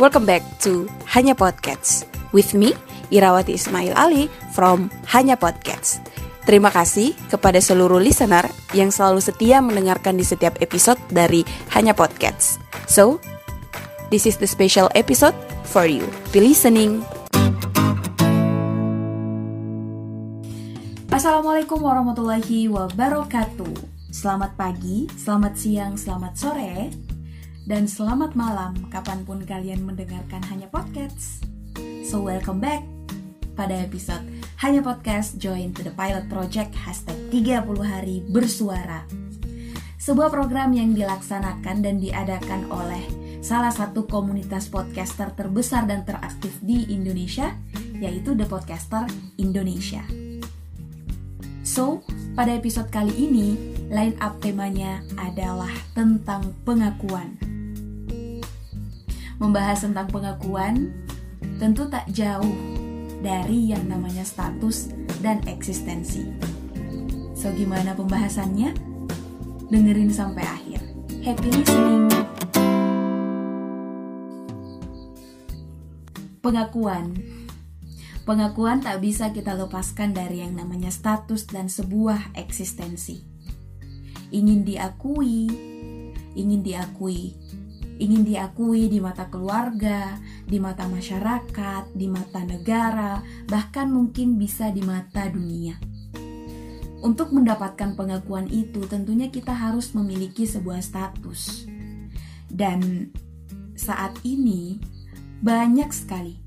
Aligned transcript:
Welcome 0.00 0.24
back 0.24 0.40
to 0.64 0.88
Hanya 1.12 1.36
Podcast 1.36 2.08
with 2.32 2.56
me 2.56 2.72
Irawati 3.12 3.52
Ismail 3.52 3.92
Ali 3.92 4.32
from 4.56 4.88
Hanya 5.12 5.36
Podcast. 5.36 6.00
Terima 6.48 6.72
kasih 6.72 7.12
kepada 7.28 7.60
seluruh 7.60 8.00
listener 8.00 8.48
yang 8.72 8.88
selalu 8.88 9.20
setia 9.20 9.60
mendengarkan 9.60 10.16
di 10.16 10.24
setiap 10.24 10.56
episode 10.64 10.96
dari 11.12 11.44
Hanya 11.76 11.92
Podcast. 11.92 12.56
So, 12.88 13.20
this 14.08 14.24
is 14.24 14.40
the 14.40 14.48
special 14.48 14.88
episode 14.96 15.36
for 15.68 15.84
you. 15.84 16.08
Be 16.32 16.48
listening. 16.48 17.04
Assalamualaikum 21.12 21.76
warahmatullahi 21.76 22.72
wabarakatuh. 22.72 24.00
Selamat 24.08 24.56
pagi, 24.56 25.12
selamat 25.12 25.54
siang, 25.60 25.92
selamat 26.00 26.32
sore 26.40 27.09
dan 27.70 27.86
selamat 27.86 28.34
malam 28.34 28.74
kapan 28.90 29.22
pun 29.22 29.46
kalian 29.46 29.86
mendengarkan 29.86 30.42
Hanya 30.50 30.66
Podcast. 30.66 31.46
So 32.02 32.18
welcome 32.18 32.58
back 32.58 32.82
pada 33.54 33.86
episode 33.86 34.26
Hanya 34.58 34.82
Podcast 34.82 35.38
Join 35.38 35.70
to 35.78 35.86
the 35.86 35.94
Pilot 35.94 36.26
Project 36.26 36.74
Hashtag 36.74 37.14
30 37.30 37.70
Hari 37.78 38.26
Bersuara. 38.26 39.06
Sebuah 40.02 40.34
program 40.34 40.74
yang 40.74 40.98
dilaksanakan 40.98 41.86
dan 41.86 42.02
diadakan 42.02 42.66
oleh 42.74 43.06
salah 43.38 43.70
satu 43.70 44.02
komunitas 44.02 44.66
podcaster 44.66 45.30
terbesar 45.38 45.86
dan 45.86 46.02
teraktif 46.02 46.50
di 46.66 46.90
Indonesia, 46.90 47.54
yaitu 48.02 48.34
The 48.34 48.50
Podcaster 48.50 49.06
Indonesia. 49.38 50.02
So, 51.62 52.02
pada 52.34 52.50
episode 52.50 52.90
kali 52.90 53.14
ini, 53.14 53.54
line 53.94 54.18
up 54.18 54.42
temanya 54.42 55.06
adalah 55.14 55.70
tentang 55.94 56.50
pengakuan 56.66 57.49
membahas 59.40 59.88
tentang 59.88 60.06
pengakuan 60.12 60.92
tentu 61.56 61.88
tak 61.88 62.04
jauh 62.12 62.52
dari 63.24 63.72
yang 63.72 63.88
namanya 63.88 64.20
status 64.20 64.92
dan 65.24 65.40
eksistensi. 65.48 66.28
So 67.32 67.48
gimana 67.56 67.96
pembahasannya? 67.96 68.76
Dengerin 69.72 70.12
sampai 70.12 70.44
akhir. 70.44 70.80
Happy 71.24 71.48
listening. 71.48 72.12
Pengakuan 76.44 77.16
Pengakuan 78.28 78.84
tak 78.84 79.00
bisa 79.00 79.32
kita 79.32 79.56
lepaskan 79.56 80.12
dari 80.12 80.44
yang 80.44 80.52
namanya 80.52 80.92
status 80.92 81.48
dan 81.48 81.72
sebuah 81.72 82.36
eksistensi. 82.36 83.24
Ingin 84.30 84.62
diakui, 84.62 85.48
ingin 86.36 86.60
diakui 86.60 87.34
ingin 88.00 88.24
diakui 88.24 88.88
di 88.88 88.96
mata 88.96 89.28
keluarga, 89.28 90.16
di 90.48 90.56
mata 90.56 90.88
masyarakat, 90.88 91.92
di 91.92 92.08
mata 92.08 92.40
negara, 92.40 93.20
bahkan 93.44 93.92
mungkin 93.92 94.40
bisa 94.40 94.72
di 94.72 94.80
mata 94.80 95.28
dunia. 95.28 95.76
Untuk 97.04 97.32
mendapatkan 97.32 97.96
pengakuan 97.96 98.48
itu, 98.48 98.88
tentunya 98.88 99.28
kita 99.28 99.52
harus 99.52 99.92
memiliki 99.92 100.48
sebuah 100.48 100.80
status, 100.80 101.68
dan 102.48 103.12
saat 103.76 104.16
ini 104.24 104.80
banyak 105.40 105.88
sekali 105.92 106.40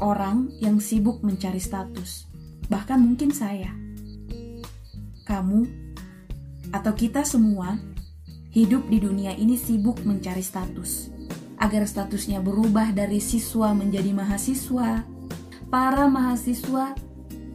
orang 0.00 0.52
yang 0.60 0.80
sibuk 0.80 1.20
mencari 1.24 1.60
status, 1.60 2.28
bahkan 2.68 3.00
mungkin 3.00 3.32
saya, 3.32 3.72
kamu, 5.24 5.64
atau 6.72 6.92
kita 6.92 7.24
semua 7.24 7.80
hidup 8.52 8.88
di 8.88 8.98
dunia 9.02 9.36
ini 9.36 9.54
sibuk 9.54 10.00
mencari 10.04 10.40
status. 10.40 11.12
Agar 11.58 11.84
statusnya 11.90 12.38
berubah 12.38 12.94
dari 12.94 13.18
siswa 13.18 13.74
menjadi 13.74 14.14
mahasiswa, 14.14 15.02
para 15.68 16.06
mahasiswa 16.06 16.94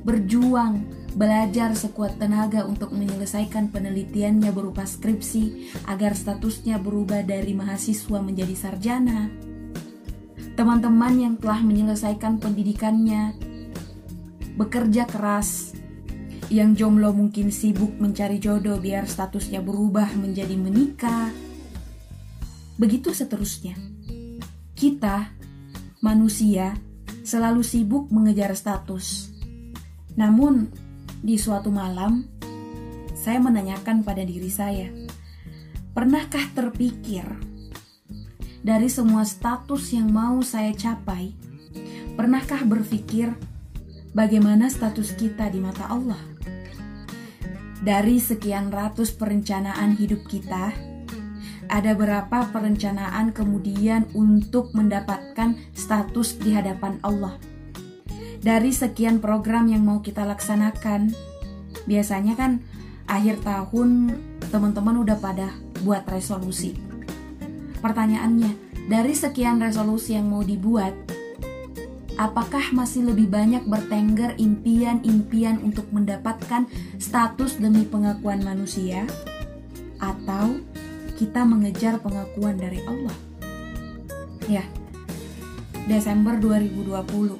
berjuang 0.03 0.83
belajar 1.15 1.71
sekuat 1.77 2.17
tenaga 2.19 2.65
untuk 2.65 2.91
menyelesaikan 2.91 3.69
penelitiannya 3.69 4.49
berupa 4.51 4.83
skripsi 4.83 5.71
agar 5.87 6.17
statusnya 6.17 6.81
berubah 6.81 7.23
dari 7.23 7.53
mahasiswa 7.55 8.19
menjadi 8.19 8.55
sarjana. 8.57 9.31
Teman-teman 10.53 11.13
yang 11.17 11.35
telah 11.39 11.63
menyelesaikan 11.65 12.37
pendidikannya 12.37 13.33
bekerja 14.53 15.09
keras 15.09 15.73
yang 16.53 16.77
jomblo 16.77 17.09
mungkin 17.17 17.49
sibuk 17.49 17.97
mencari 17.97 18.37
jodoh 18.37 18.77
biar 18.77 19.09
statusnya 19.09 19.65
berubah 19.65 20.13
menjadi 20.13 20.53
menikah. 20.53 21.33
Begitu 22.77 23.09
seterusnya. 23.09 23.73
Kita, 24.77 25.33
manusia, 26.05 26.77
selalu 27.25 27.65
sibuk 27.65 28.13
mengejar 28.13 28.53
status. 28.53 29.33
Namun, 30.13 30.69
di 31.25 31.41
suatu 31.41 31.73
malam, 31.73 32.29
saya 33.17 33.41
menanyakan 33.41 34.05
pada 34.05 34.21
diri 34.21 34.53
saya, 34.53 34.93
pernahkah 35.97 36.53
terpikir 36.53 37.25
dari 38.61 38.93
semua 38.93 39.25
status 39.25 39.89
yang 39.89 40.13
mau 40.13 40.37
saya 40.45 40.69
capai, 40.77 41.33
pernahkah 42.13 42.61
berpikir 42.61 43.33
bagaimana 44.13 44.69
status 44.69 45.17
kita 45.17 45.49
di 45.49 45.57
mata 45.57 45.89
Allah? 45.89 46.32
Dari 47.83 48.15
sekian 48.15 48.71
ratus 48.71 49.11
perencanaan 49.11 49.99
hidup 49.99 50.23
kita, 50.31 50.71
ada 51.67 51.91
berapa 51.91 52.47
perencanaan 52.47 53.35
kemudian 53.35 54.07
untuk 54.15 54.71
mendapatkan 54.71 55.59
status 55.75 56.39
di 56.39 56.55
hadapan 56.55 56.95
Allah? 57.03 57.35
Dari 58.39 58.71
sekian 58.71 59.19
program 59.19 59.67
yang 59.67 59.83
mau 59.83 59.99
kita 59.99 60.23
laksanakan, 60.23 61.11
biasanya 61.83 62.39
kan 62.39 62.63
akhir 63.03 63.43
tahun 63.43 64.15
teman-teman 64.47 65.03
udah 65.03 65.19
pada 65.19 65.51
buat 65.83 66.07
resolusi. 66.07 66.79
Pertanyaannya, 67.83 68.87
dari 68.87 69.11
sekian 69.11 69.59
resolusi 69.59 70.15
yang 70.15 70.31
mau 70.31 70.39
dibuat, 70.39 70.95
apakah 72.17 72.73
masih 72.73 73.09
lebih 73.09 73.29
banyak 73.29 73.65
bertengger 73.65 74.37
impian-impian 74.37 75.61
untuk 75.65 75.89
mendapatkan 75.89 76.69
status 77.01 77.57
demi 77.57 77.85
pengakuan 77.87 78.45
manusia, 78.45 79.07
atau 80.03 80.59
kita 81.15 81.47
mengejar 81.47 81.97
pengakuan 82.03 82.59
dari 82.59 82.83
Allah? 82.83 83.17
Ya, 84.45 84.65
Desember 85.87 86.35
2020. 86.37 87.39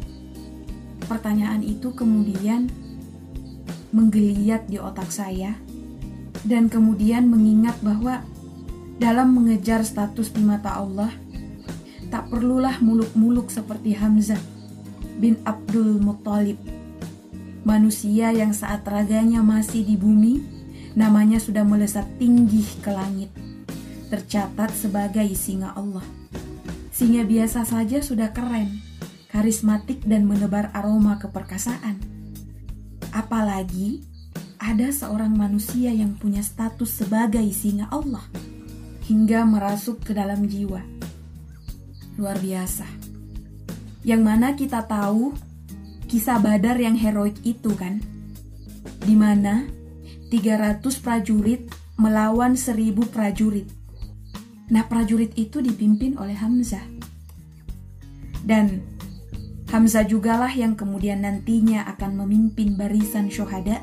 Pertanyaan 1.04 1.60
itu 1.62 1.92
kemudian 1.92 2.72
menggeliat 3.92 4.66
di 4.72 4.80
otak 4.80 5.12
saya 5.12 5.54
dan 6.48 6.72
kemudian 6.72 7.28
mengingat 7.28 7.78
bahwa 7.84 8.24
dalam 8.98 9.36
mengejar 9.36 9.84
status 9.84 10.32
di 10.32 10.42
mata 10.42 10.80
Allah, 10.80 11.12
tak 12.08 12.32
perlulah 12.32 12.80
muluk-muluk 12.80 13.52
seperti 13.52 14.00
Hamzah 14.00 14.40
bin 15.18 15.40
Abdul 15.47 16.02
Muttalib. 16.02 16.59
Manusia 17.64 18.36
yang 18.36 18.52
saat 18.52 18.84
raganya 18.84 19.40
masih 19.40 19.88
di 19.88 19.96
bumi, 19.96 20.44
namanya 21.00 21.40
sudah 21.40 21.64
melesat 21.64 22.03
tinggi 22.19 22.64
ke 22.84 22.91
langit. 22.91 23.31
Tercatat 24.12 24.69
sebagai 24.75 25.25
singa 25.34 25.72
Allah. 25.74 26.04
Singa 26.94 27.24
biasa 27.25 27.66
saja 27.66 28.04
sudah 28.04 28.36
keren, 28.36 28.83
karismatik 29.31 30.04
dan 30.06 30.28
menebar 30.28 30.69
aroma 30.75 31.18
keperkasaan. 31.18 31.98
Apalagi 33.16 34.04
ada 34.60 34.92
seorang 34.92 35.33
manusia 35.33 35.89
yang 35.89 36.16
punya 36.19 36.44
status 36.44 37.04
sebagai 37.04 37.44
singa 37.56 37.89
Allah 37.89 38.24
hingga 39.07 39.44
merasuk 39.44 40.04
ke 40.04 40.12
dalam 40.16 40.48
jiwa. 40.48 40.83
Luar 42.16 42.38
biasa 42.38 43.03
yang 44.04 44.24
mana 44.24 44.56
kita 44.56 44.84
tahu 44.84 45.36
kisah 46.08 46.40
Badar 46.40 46.80
yang 46.80 46.96
heroik 46.96 47.40
itu 47.48 47.72
kan 47.76 48.04
di 49.04 49.16
mana 49.16 49.68
300 50.32 50.84
prajurit 51.04 51.68
melawan 52.00 52.56
1000 52.56 52.96
prajurit 53.10 53.68
nah 54.72 54.88
prajurit 54.88 55.36
itu 55.36 55.60
dipimpin 55.60 56.16
oleh 56.20 56.36
Hamzah 56.36 56.84
dan 58.44 58.84
Hamzah 59.74 60.06
jugalah 60.06 60.54
yang 60.54 60.78
kemudian 60.78 61.26
nantinya 61.26 61.82
akan 61.90 62.22
memimpin 62.22 62.78
barisan 62.78 63.26
syuhada 63.34 63.82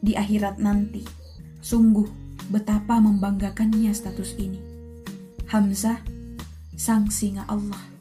di 0.00 0.16
akhirat 0.16 0.56
nanti. 0.56 1.04
Sungguh 1.60 2.08
betapa 2.48 2.96
membanggakannya 2.96 3.92
status 3.92 4.40
ini. 4.40 4.56
Hamzah, 5.52 6.00
sang 6.80 7.12
singa 7.12 7.44
Allah. 7.44 7.91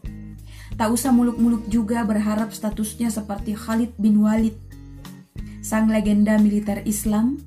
Tak 0.80 0.88
usah 0.92 1.12
muluk-muluk 1.14 1.68
juga 1.68 2.04
berharap 2.04 2.52
statusnya 2.52 3.12
seperti 3.12 3.54
Khalid 3.54 3.96
bin 4.00 4.24
Walid, 4.24 4.56
sang 5.62 5.92
legenda 5.92 6.36
militer 6.42 6.82
Islam 6.88 7.38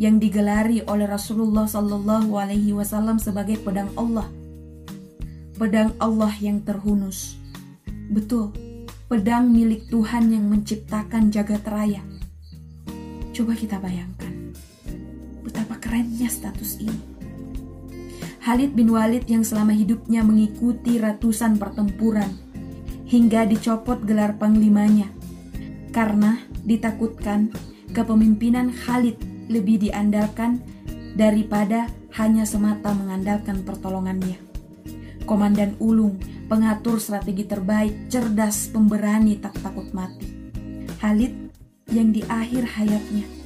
yang 0.00 0.18
digelari 0.18 0.82
oleh 0.90 1.06
Rasulullah 1.06 1.70
Shallallahu 1.70 2.34
Alaihi 2.34 2.74
Wasallam 2.74 3.22
sebagai 3.22 3.60
pedang 3.62 3.90
Allah. 3.94 4.26
pedang 5.54 5.94
Allah 6.02 6.34
yang 6.42 6.66
terhunus. 6.66 7.38
Betul, 8.10 8.50
pedang 9.06 9.54
milik 9.54 9.86
Tuhan 9.86 10.34
yang 10.34 10.50
menciptakan 10.50 11.30
jagat 11.30 11.62
raya. 11.70 12.02
Coba 13.30 13.54
kita 13.54 13.78
bayangkan, 13.78 14.50
betapa 15.46 15.78
kerennya 15.78 16.26
status 16.26 16.82
ini. 16.82 16.98
Khalid 18.42 18.74
bin 18.74 18.90
Walid 18.90 19.30
yang 19.30 19.46
selama 19.46 19.72
hidupnya 19.72 20.26
mengikuti 20.26 20.98
ratusan 20.98 21.54
pertempuran 21.56 22.43
hingga 23.14 23.46
dicopot 23.46 24.02
gelar 24.02 24.34
panglimanya 24.34 25.06
karena 25.94 26.42
ditakutkan 26.66 27.54
kepemimpinan 27.94 28.74
Khalid 28.74 29.22
lebih 29.46 29.86
diandalkan 29.86 30.58
daripada 31.14 31.86
hanya 32.18 32.42
semata 32.42 32.90
mengandalkan 32.90 33.62
pertolongannya. 33.62 34.34
Komandan 35.30 35.78
Ulung, 35.78 36.18
pengatur 36.50 36.98
strategi 36.98 37.46
terbaik, 37.46 38.10
cerdas, 38.10 38.66
pemberani, 38.74 39.38
tak 39.38 39.54
takut 39.62 39.94
mati. 39.94 40.50
Khalid 40.98 41.54
yang 41.94 42.10
di 42.10 42.26
akhir 42.26 42.66
hayatnya 42.66 43.44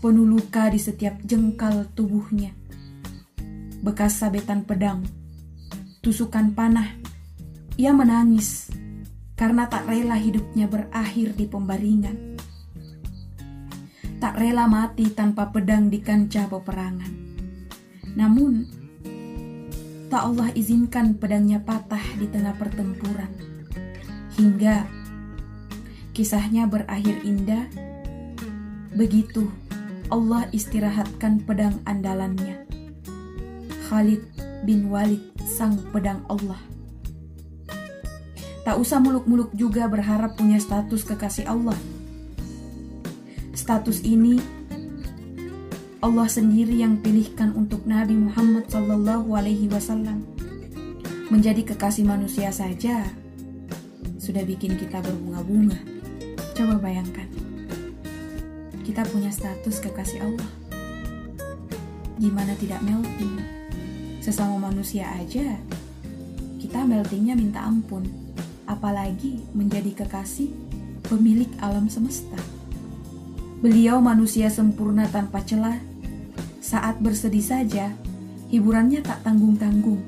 penuh 0.00 0.24
luka 0.24 0.72
di 0.72 0.80
setiap 0.80 1.20
jengkal 1.20 1.84
tubuhnya. 1.92 2.56
Bekas 3.84 4.24
sabetan 4.24 4.64
pedang, 4.64 5.04
tusukan 6.00 6.56
panah. 6.56 7.03
Ia 7.74 7.90
menangis 7.90 8.70
karena 9.34 9.66
tak 9.66 9.90
rela 9.90 10.14
hidupnya 10.14 10.70
berakhir 10.70 11.34
di 11.34 11.50
pembaringan. 11.50 12.38
Tak 14.22 14.38
rela 14.38 14.70
mati 14.70 15.10
tanpa 15.10 15.50
pedang 15.50 15.90
di 15.90 15.98
kancah 15.98 16.46
peperangan. 16.46 17.12
Namun, 18.14 18.62
tak 20.06 20.22
Allah 20.22 20.54
izinkan 20.54 21.18
pedangnya 21.18 21.58
patah 21.58 22.02
di 22.14 22.30
tengah 22.30 22.54
pertempuran. 22.54 23.30
Hingga 24.38 24.86
kisahnya 26.14 26.70
berakhir 26.70 27.26
indah. 27.26 27.66
Begitu 28.94 29.50
Allah 30.14 30.46
istirahatkan 30.54 31.42
pedang 31.42 31.82
andalannya. 31.90 32.70
Khalid 33.90 34.22
bin 34.62 34.94
Walid 34.94 35.34
sang 35.42 35.74
pedang 35.90 36.22
Allah. 36.30 36.73
Tak 38.64 38.80
usah 38.80 38.96
muluk-muluk 38.96 39.52
juga 39.52 39.84
berharap 39.92 40.40
punya 40.40 40.56
status 40.56 41.04
kekasih 41.04 41.44
Allah. 41.44 41.76
Status 43.52 44.00
ini 44.00 44.40
Allah 46.00 46.28
sendiri 46.28 46.80
yang 46.80 47.00
pilihkan 47.00 47.52
untuk 47.52 47.84
Nabi 47.84 48.16
Muhammad 48.16 48.68
Sallallahu 48.72 49.36
Alaihi 49.36 49.68
Wasallam. 49.68 50.24
Menjadi 51.28 51.60
kekasih 51.76 52.08
manusia 52.08 52.48
saja 52.52 53.04
sudah 54.16 54.40
bikin 54.48 54.80
kita 54.80 55.04
berbunga-bunga. 55.04 55.76
Coba 56.56 56.80
bayangkan, 56.80 57.28
kita 58.80 59.04
punya 59.12 59.28
status 59.28 59.84
kekasih 59.84 60.24
Allah. 60.24 60.48
Gimana 62.16 62.56
tidak 62.56 62.80
melting? 62.80 63.44
Sesama 64.24 64.72
manusia 64.72 65.04
aja, 65.20 65.60
kita 66.56 66.80
meltingnya 66.88 67.36
minta 67.36 67.60
ampun. 67.60 68.23
Apalagi 68.64 69.44
menjadi 69.52 70.04
kekasih 70.04 70.48
pemilik 71.04 71.50
alam 71.60 71.88
semesta. 71.92 72.40
Beliau 73.60 74.00
manusia 74.00 74.52
sempurna 74.52 75.08
tanpa 75.08 75.40
celah 75.44 75.94
saat 76.64 76.96
bersedih 76.96 77.44
saja, 77.44 77.92
hiburannya 78.48 79.04
tak 79.04 79.20
tanggung-tanggung. 79.20 80.00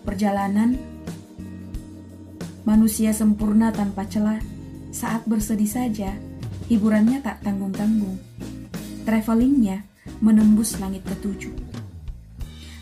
Perjalanan 0.00 0.80
manusia 2.64 3.12
sempurna 3.12 3.68
tanpa 3.68 4.08
celah. 4.08 4.40
Saat 4.96 5.28
bersedih 5.28 5.68
saja, 5.68 6.16
hiburannya 6.72 7.20
tak 7.20 7.44
tanggung-tanggung. 7.44 8.16
Travelingnya 9.04 9.84
menembus 10.24 10.80
langit 10.80 11.04
ketujuh. 11.04 11.52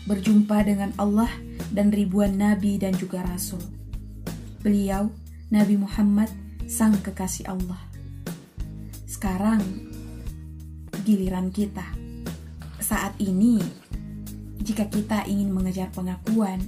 Berjumpa 0.07 0.63
dengan 0.63 0.95
Allah 0.95 1.29
dan 1.75 1.91
ribuan 1.91 2.39
nabi 2.39 2.79
dan 2.79 2.95
juga 2.95 3.19
rasul. 3.27 3.78
Beliau, 4.59 5.07
Nabi 5.55 5.79
Muhammad, 5.79 6.27
sang 6.67 6.91
kekasih 6.99 7.47
Allah. 7.47 7.79
Sekarang, 9.07 9.63
giliran 11.07 11.47
kita 11.47 11.87
saat 12.83 13.15
ini, 13.23 13.63
jika 14.59 14.91
kita 14.91 15.23
ingin 15.31 15.55
mengejar 15.55 15.87
pengakuan, 15.95 16.59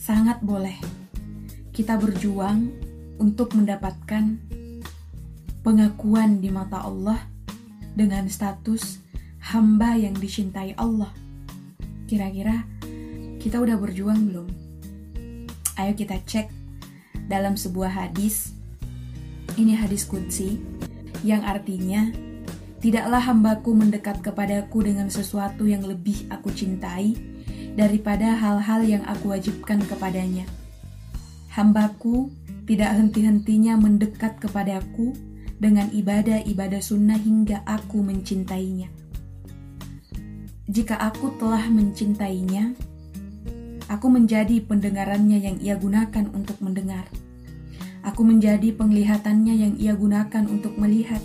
sangat 0.00 0.40
boleh 0.40 0.72
kita 1.76 2.00
berjuang 2.00 2.72
untuk 3.20 3.52
mendapatkan 3.52 4.40
pengakuan 5.60 6.40
di 6.40 6.48
mata 6.48 6.80
Allah 6.80 7.28
dengan 7.92 8.24
status 8.24 9.04
hamba 9.52 10.00
yang 10.00 10.16
dicintai 10.16 10.72
Allah. 10.80 11.12
Kira-kira 12.08 12.64
kita 13.36 13.60
udah 13.60 13.76
berjuang 13.76 14.32
belum? 14.32 14.67
Ayo 15.78 15.94
kita 15.94 16.18
cek 16.26 16.50
dalam 17.30 17.54
sebuah 17.54 17.94
hadis. 17.94 18.52
Ini 19.54 19.78
hadis 19.78 20.04
kudsi 20.04 20.58
yang 21.22 21.42
artinya 21.46 22.10
Tidaklah 22.78 23.18
hambaku 23.18 23.74
mendekat 23.74 24.22
kepadaku 24.22 24.86
dengan 24.86 25.10
sesuatu 25.10 25.66
yang 25.66 25.82
lebih 25.82 26.30
aku 26.30 26.54
cintai 26.54 27.18
daripada 27.74 28.38
hal-hal 28.38 28.86
yang 28.86 29.02
aku 29.02 29.34
wajibkan 29.34 29.82
kepadanya. 29.82 30.46
Hambaku 31.50 32.30
tidak 32.70 32.94
henti-hentinya 32.94 33.74
mendekat 33.74 34.38
kepadaku 34.38 35.10
dengan 35.58 35.90
ibadah-ibadah 35.90 36.78
sunnah 36.78 37.18
hingga 37.18 37.66
aku 37.66 37.98
mencintainya. 37.98 38.86
Jika 40.70 41.02
aku 41.02 41.34
telah 41.34 41.66
mencintainya, 41.66 42.78
aku 43.88 44.06
menjadi 44.12 44.60
pendengarannya 44.62 45.40
yang 45.40 45.56
ia 45.58 45.74
gunakan 45.74 46.28
untuk 46.30 46.60
mendengar. 46.60 47.08
Aku 48.04 48.22
menjadi 48.22 48.72
penglihatannya 48.72 49.54
yang 49.56 49.74
ia 49.76 49.92
gunakan 49.98 50.44
untuk 50.46 50.78
melihat 50.78 51.20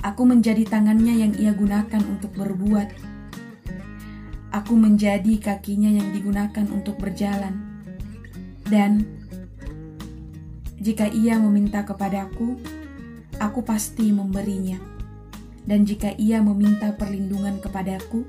Aku 0.00 0.24
menjadi 0.24 0.64
tangannya 0.64 1.12
yang 1.12 1.32
ia 1.36 1.52
gunakan 1.52 2.00
untuk 2.08 2.32
berbuat. 2.32 2.88
Aku 4.48 4.72
menjadi 4.72 5.36
kakinya 5.36 5.92
yang 5.92 6.08
digunakan 6.16 6.64
untuk 6.72 6.96
berjalan. 6.96 7.84
Dan 8.64 9.04
jika 10.80 11.04
ia 11.04 11.36
meminta 11.36 11.84
kepadaku, 11.84 12.56
aku 13.36 13.60
pasti 13.60 14.08
memberinya. 14.08 14.80
Dan 15.68 15.84
jika 15.84 16.16
ia 16.16 16.40
meminta 16.40 16.96
perlindungan 16.96 17.60
kepadaku, 17.60 18.24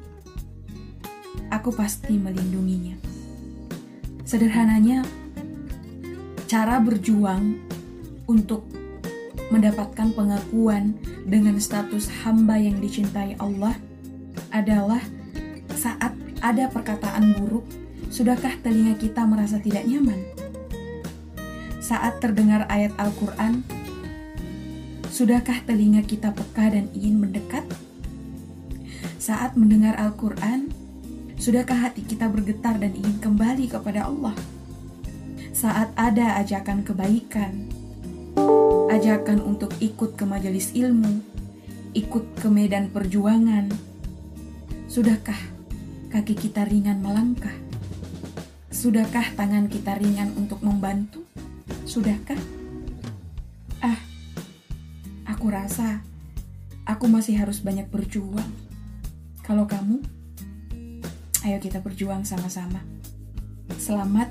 aku 1.47 1.71
pasti 1.71 2.19
melindunginya. 2.19 3.10
Sederhananya, 4.31 5.03
cara 6.47 6.79
berjuang 6.79 7.59
untuk 8.31 8.63
mendapatkan 9.51 10.15
pengakuan 10.15 10.95
dengan 11.27 11.59
status 11.59 12.07
hamba 12.23 12.55
yang 12.55 12.79
dicintai 12.79 13.35
Allah 13.43 13.75
adalah 14.55 15.03
saat 15.75 16.15
ada 16.39 16.71
perkataan 16.71 17.35
buruk, 17.43 17.67
sudahkah 18.07 18.55
telinga 18.63 18.95
kita 18.95 19.27
merasa 19.27 19.59
tidak 19.59 19.83
nyaman? 19.83 20.23
Saat 21.83 22.23
terdengar 22.23 22.63
ayat 22.71 22.95
Al-Quran, 22.95 23.67
sudahkah 25.11 25.59
telinga 25.67 26.07
kita 26.07 26.31
peka 26.31 26.71
dan 26.71 26.87
ingin 26.95 27.19
mendekat? 27.19 27.67
Saat 29.19 29.59
mendengar 29.59 29.99
Al-Quran, 29.99 30.71
sudahkah 31.41 31.89
hati 31.89 32.05
kita 32.05 32.29
bergetar 32.29 32.77
dan 32.77 32.93
ingin 32.93 33.17
kembali 33.17 33.65
kepada 33.65 34.05
Allah? 34.05 34.37
Saat 35.57 35.89
ada 35.97 36.37
ajakan 36.37 36.85
kebaikan, 36.85 37.65
ajakan 38.93 39.41
untuk 39.41 39.73
ikut 39.81 40.13
ke 40.13 40.21
majelis 40.21 40.69
ilmu, 40.77 41.25
ikut 41.97 42.37
ke 42.37 42.45
medan 42.45 42.93
perjuangan. 42.93 43.73
Sudahkah 44.85 45.41
kaki 46.13 46.37
kita 46.37 46.61
ringan 46.61 47.01
melangkah? 47.01 47.57
Sudahkah 48.69 49.33
tangan 49.33 49.65
kita 49.65 49.97
ringan 49.97 50.37
untuk 50.37 50.61
membantu? 50.61 51.25
Sudahkah? 51.89 52.37
Ah, 53.81 53.97
aku 55.25 55.49
rasa 55.49 56.05
aku 56.85 57.09
masih 57.09 57.33
harus 57.41 57.65
banyak 57.65 57.89
berjuang. 57.89 58.53
Kalau 59.41 59.65
kamu, 59.65 60.20
ayo 61.41 61.57
kita 61.57 61.81
berjuang 61.81 62.21
sama-sama. 62.21 62.85
Selamat 63.81 64.29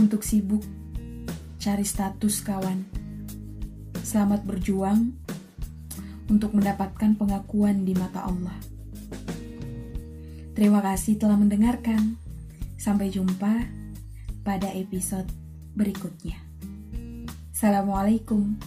untuk 0.00 0.24
sibuk 0.24 0.64
cari 1.60 1.84
status 1.84 2.40
kawan. 2.40 2.88
Selamat 4.00 4.40
berjuang 4.42 5.12
untuk 6.32 6.56
mendapatkan 6.56 7.14
pengakuan 7.20 7.84
di 7.84 7.92
mata 7.92 8.24
Allah. 8.24 8.56
Terima 10.56 10.80
kasih 10.80 11.20
telah 11.20 11.36
mendengarkan. 11.36 12.16
Sampai 12.80 13.14
jumpa 13.14 13.62
pada 14.42 14.72
episode 14.74 15.30
berikutnya. 15.78 16.34
Assalamualaikum. 17.54 18.58